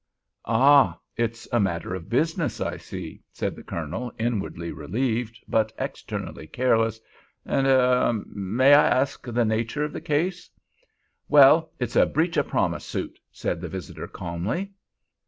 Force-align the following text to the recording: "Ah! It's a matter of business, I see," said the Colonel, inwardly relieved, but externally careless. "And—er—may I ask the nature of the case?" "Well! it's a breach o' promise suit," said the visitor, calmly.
"Ah! 0.47 0.99
It's 1.15 1.47
a 1.51 1.59
matter 1.59 1.93
of 1.93 2.09
business, 2.09 2.59
I 2.59 2.77
see," 2.77 3.21
said 3.31 3.55
the 3.55 3.61
Colonel, 3.61 4.11
inwardly 4.17 4.71
relieved, 4.71 5.37
but 5.47 5.71
externally 5.77 6.47
careless. 6.47 6.99
"And—er—may 7.45 8.73
I 8.73 8.83
ask 8.87 9.23
the 9.27 9.45
nature 9.45 9.83
of 9.83 9.93
the 9.93 10.01
case?" 10.01 10.49
"Well! 11.29 11.71
it's 11.77 11.95
a 11.95 12.07
breach 12.07 12.35
o' 12.39 12.43
promise 12.43 12.83
suit," 12.83 13.19
said 13.31 13.61
the 13.61 13.69
visitor, 13.69 14.07
calmly. 14.07 14.71